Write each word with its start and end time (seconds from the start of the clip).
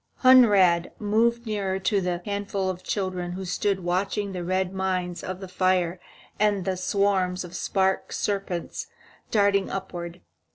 Hunrad 0.23 0.89
moved 0.97 1.45
nearer 1.45 1.77
to 1.77 2.01
the 2.01 2.23
handful 2.25 2.71
of 2.71 2.81
children 2.81 3.33
who 3.33 3.45
stood 3.45 3.81
watching 3.81 4.31
the 4.31 4.43
red 4.43 4.73
mines 4.73 5.21
in 5.21 5.39
the 5.39 5.47
fire 5.47 5.99
and 6.39 6.65
the 6.65 6.75
swarms 6.75 7.43
of 7.43 7.55
spark 7.55 8.11
serpents 8.11 8.87
darting 9.29 9.69
upward. 9.69 10.21